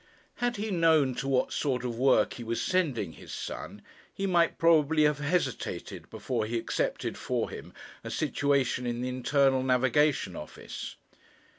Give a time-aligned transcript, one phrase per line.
[0.37, 4.57] Had he known to what sort of work he was sending his son, he might
[4.57, 7.71] probably have hesitated before he accepted for him
[8.03, 10.95] a situation in the Internal Navigation Office.